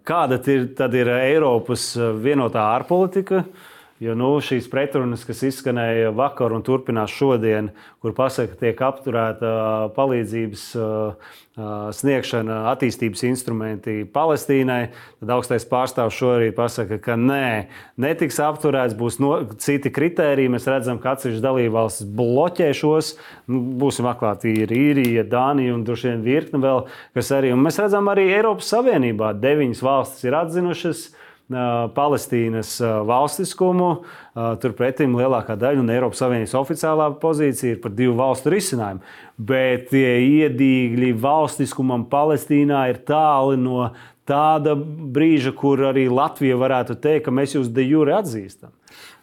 [0.05, 0.67] Kāda ir,
[0.99, 3.45] ir Eiropas vienotā ārpolitika?
[4.03, 7.69] Jo nu, šīs pretrunas, kas izskanēja vakar un turpinās šodien,
[8.03, 9.51] kur pasaka, ka tiek apturēta
[9.95, 10.65] palīdzības
[11.95, 14.89] sniegšana, attīstības instrumenti Palestīnai,
[15.21, 17.71] tad augstais pārstāvs šorīt pasaka, ka nē,
[18.03, 19.31] netiks apturēts, būs no,
[19.63, 20.51] citi kriteriji.
[20.51, 23.15] Mēs redzam, ka atsevišķas dalībvalstis bloķē šos.
[23.47, 26.83] Nu, būsim atklāti, ir īrija, Dānija un droši vien virkne vēl,
[27.15, 27.55] kas arī.
[27.55, 31.07] Un mēs redzam, arī Eiropas Savienībā deviņas valstis ir atzinušas
[31.45, 33.89] Palestīnas valstiskumu.
[34.63, 39.03] Turpretī lielākā daļa un Eiropas Savienības oficiālā pozīcija ir par divu valstu risinājumu.
[39.37, 43.91] Bet tie iedīgļi valstiskumam Palestīnā ir tāli no
[44.25, 48.73] tāda brīža, kur arī Latvija varētu teikt, ka mēs jūs de jure atzīstam.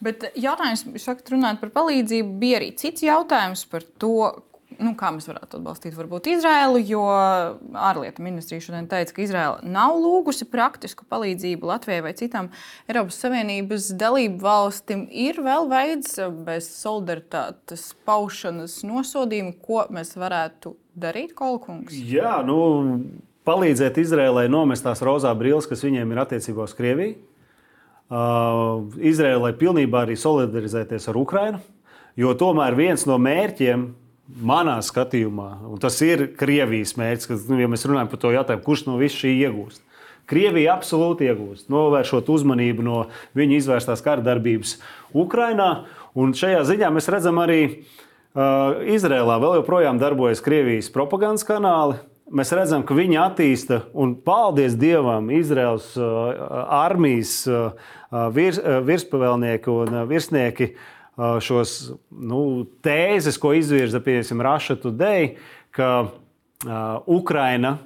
[0.02, 4.14] Bet jautājums, sakat, runājot par palīdzību, bija arī cits jautājums par to,
[4.84, 9.96] nu, kā mēs varētu atbalstīt varbūt Izraēlu, jo ārlietu ministrija šodien teica, ka Izraela nav
[10.02, 12.50] lūgusi praktisku palīdzību Latvijai vai citām
[12.90, 15.06] Eiropas Savienības dalību valstīm.
[15.08, 16.16] Ir vēl veids
[16.46, 21.94] bez solidaritātes paušanas nosodījuma, ko mēs varētu darīt, Kolkungs?
[21.94, 22.58] Jā, nu,
[23.48, 27.18] palīdzēt Izraēlai nomest tās rozā brilles, kas viņiem ir attiecībā uz Krieviju.
[28.12, 31.62] Uh, Izraēlai pilnībā arī solidarizēties ar Ukrajinu,
[32.20, 33.86] jo tomēr viens no mērķiem
[34.40, 38.64] manā skatījumā, un tas ir Krievijas mērķis, kad nu, ja mēs runājam par to jautājumu,
[38.66, 39.82] kurš no visu šī iegūst.
[40.30, 42.98] Krievija absolūti iegūst, novēršot uzmanību no
[43.36, 44.76] viņa izvērstās kara darbības
[45.18, 45.84] Ukrajinā.
[46.14, 51.98] Šajā ziņā mēs redzam arī uh, Izrēlā vēl joprojām darbojas Krievijas propagandas kanāli.
[52.32, 56.30] Mēs redzam, ka viņi attīsta, un paldies Dievam, Izraels uh,
[56.78, 57.74] armijas uh,
[58.32, 65.36] virs, uh, virspavēlnieki un uh, virsnieki uh, šos nu, tēzes, ko izvirza Raša Today,
[65.70, 66.08] ka
[67.06, 67.78] Ukraina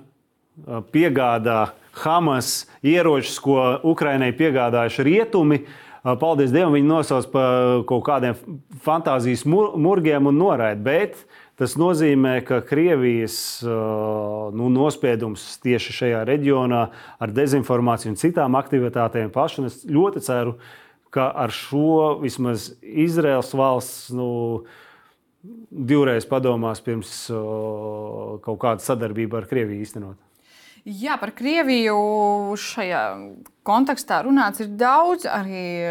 [0.92, 5.62] piegādā Hamas ieročus, ko Ukrainai piegādājuši rietumi.
[6.06, 8.36] Paldies Dievam, viņi nosauc par kaut kādiem
[8.84, 10.78] fantāzijas murgiem un noraida.
[10.84, 11.24] Bet
[11.58, 16.82] tas nozīmē, ka Krievijas nu, nospiedums tieši šajā reģionā
[17.18, 24.10] ar dezinformāciju un citām aktivitātēm pašam, ļoti ceru, ka ka ar šo vismaz Izraels valsts
[24.16, 24.28] nu,
[25.70, 30.22] divreiz padomās pirms uh, kaut kāda sadarbība ar Krieviju īstenot.
[30.86, 33.00] Jā, par Krieviju šajā
[33.66, 35.24] kontekstā runāts ir daudz.
[35.26, 35.82] Arī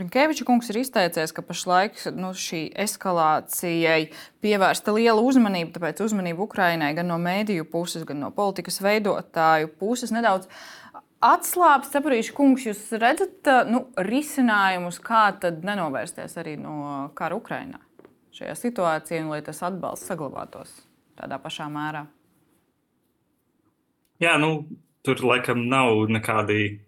[0.00, 4.06] Rinkeviča kungs ir izteicies, ka pašlaik nu, šī eskalācijai
[4.40, 5.74] pievērsta liela uzmanība.
[5.74, 10.48] Tāpēc uzmanība Ukrainai gan no mēdīju puses, gan no politikas veidotāju puses nedaudz
[11.18, 17.80] Atslābst, saprīšu, kungs, jūs redzat nu, risinājumus, kā tad nenovērsties arī no kara Ukrajinā
[18.38, 20.70] šajā situācijā, un lai tas atbalsts saglabātos
[21.18, 22.04] tādā pašā mērā?
[24.22, 24.68] Jā, nu,
[25.02, 26.84] tur laikam nav nekādi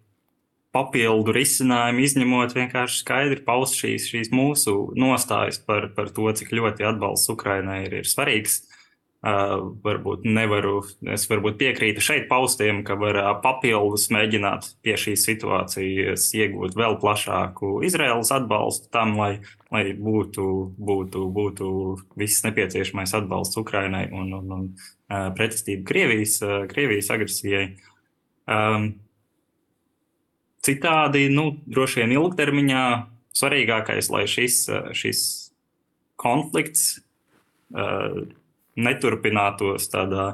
[0.70, 6.86] papildu risinājumi, izņemot vienkārši skaidri paust šīs, šīs mūsu nostājas par, par to, cik ļoti
[6.86, 8.60] atbalsts Ukrainai ir, ir svarīgs.
[8.62, 8.79] Uh,
[9.20, 10.78] varbūt nevaru,
[11.12, 16.96] es varbūt piekrītu šeit paustiem, ka var uh, papildus mēģināt pie šīs situācijas iegūt vēl
[17.02, 20.46] plašāku Izraels atbalstu tam, lai, lai būtu,
[20.80, 21.68] būtu, būtu
[22.16, 27.66] viss nepieciešamais atbalsts Ukrainai un, un, un uh, pretestība Krievijas, uh, Krievijas agresijai.
[28.48, 28.94] Um,
[30.64, 32.88] citādi, nu, droši vien ilgtermiņā
[33.36, 34.64] svarīgākais, lai šis,
[34.96, 35.22] šis
[36.20, 37.02] konflikts
[37.76, 38.24] uh,
[38.78, 40.28] neturpinātos tādā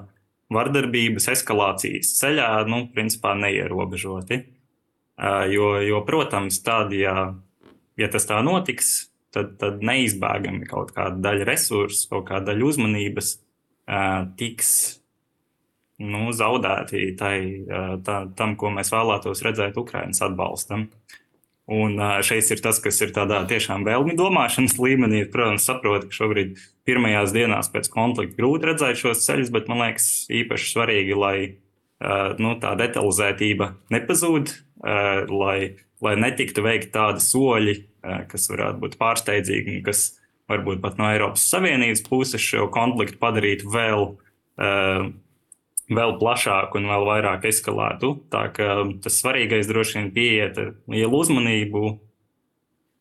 [0.53, 4.43] vardarbības eskalācijas ceļā, nu, principā neierobežoti.
[5.51, 7.32] Jo, jo protams, tad, ja,
[7.97, 13.32] ja tas tā notiks, tad, tad neizbēgami kaut kāda daļa resursu, kaut kāda daļa uzmanības
[13.37, 14.70] uh, tiks
[16.03, 17.37] nu, zaudēti tai,
[18.05, 20.89] tā, tam, ko mēs vēlētos redzēt Ukraiņas atbalstam.
[21.67, 25.25] Un šeit ir tas, kas ir tādā tiešām vēlmi domāšanas līmenī.
[25.31, 30.11] Protams, saprotu, ka šobrīd pirmajās dienās pēc konflikta grūti redzēt šos ceļus, bet man liekas
[30.31, 31.37] īpaši svarīgi, lai
[32.39, 34.53] nu, tā detalizētība nepazūd,
[35.33, 35.59] lai,
[36.05, 37.77] lai netiktu veikti tādi soļi,
[38.31, 40.07] kas varētu būt pārsteidzīgi un kas
[40.51, 44.11] varbūt pat no Eiropas Savienības puses šo konfliktu padarītu vēl
[45.93, 48.12] vēl plašāku un vēl vairāk eskalētu.
[48.32, 51.84] Tā kā tas svarīgais droši vien pieiet ar lielu uzmanību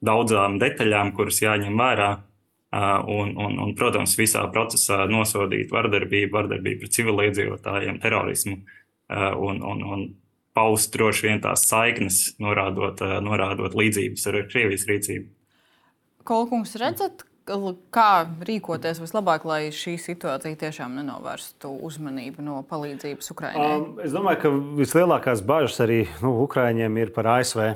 [0.05, 2.11] daudzām detaļām, kuras jāņem vērā.
[2.75, 8.57] Un, un, un, protams, visā procesā nosodīt vardarbību, vardarbību pret civiliedzīvotājiem, terorismu
[9.39, 10.01] un, un, un
[10.55, 15.29] paust droši vien tās saiknes, norādot, norādot līdzības ar Krievijas rīcību.
[16.27, 23.67] Kolkungs, redzat, kā rīkoties vislabāk, lai šī situācija tiešām nenovērstu uzmanību no palīdzības Ukraiņai?
[23.75, 27.75] Um, es domāju, ka vislielākās bažas arī nu, Ukraiņiem ir par ASV.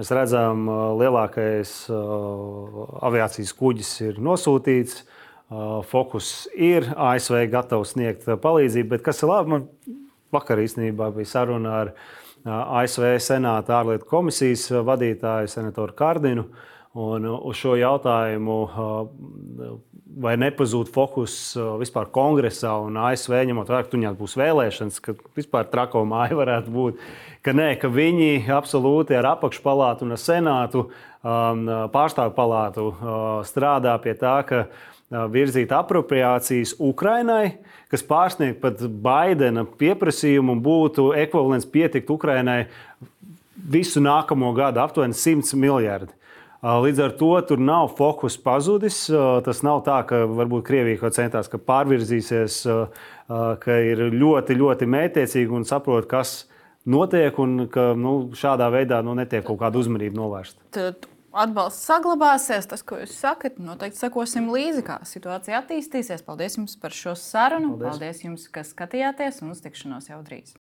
[0.00, 5.02] Mēs redzam, ka uh, lielākais uh, aviācijas kuģis ir nosūtīts.
[5.50, 9.96] Uh, fokus ir ASV gatavs sniegt palīdzību, bet kas ir labi, man
[10.30, 16.46] vakar īstenībā bija saruna ar uh, ASV Senāta ārlietu komisijas vadītāju, senatoru Kārdinu.
[16.46, 16.66] Uh,
[16.98, 19.74] Un uh, uz šo jautājumu, uh,
[20.20, 25.14] vai nepazūd fokus uh, vispār kongresā un ASV, ņemot vērā, ka tur būs vēlēšanas, ka
[25.38, 27.04] vispār trako māja varētu būt,
[27.46, 30.88] ka nē, ka viņi absolūti ar apakšpalātu un ar senātu,
[31.22, 31.62] um,
[31.94, 32.90] pārstāvju palātu
[33.46, 34.66] strādā pie tā, ka
[35.30, 37.60] virzīt apropriācijas Ukrainai,
[37.90, 42.64] kas pārsniegtu pat Baidena pieprasījumu un būtu ekvivalents pietikt Ukrainai
[43.70, 46.18] visu nākamo gadu aptuveni 100 miljardi.
[46.60, 49.06] Līdz ar to tur nav fokus pazudis.
[49.46, 52.58] Tas nav tā, ka varbūt Krievija kaut centās, ka pārvirzīsies,
[53.64, 56.44] ka ir ļoti, ļoti mētiecīgi un saprot, kas
[56.84, 60.92] notiek un ka nu, šādā veidā nu, netiek kaut kāda uzmanība novērsta.
[61.30, 66.26] Atbalsts saglabāsies, tas, ko jūs sakat, noteikti sekosim līdzi, kā situācija attīstīsies.
[66.26, 67.76] Paldies jums par šo sarunu.
[67.78, 70.58] Paldies, Paldies jums, ka skatījāties un uz tikšanos jau drīz.